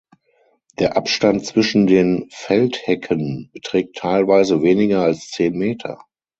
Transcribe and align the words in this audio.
Der 0.79 0.97
Abstand 0.97 1.45
zwischen 1.45 1.85
den 1.85 2.25
Feldhecken 2.31 3.51
beträgt 3.53 3.97
teilweise 3.97 4.63
weniger 4.63 5.03
als 5.03 5.27
zehn 5.29 5.53
Meter. 5.55 6.03